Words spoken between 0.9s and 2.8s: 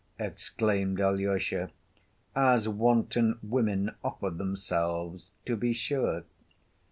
Alyosha. "As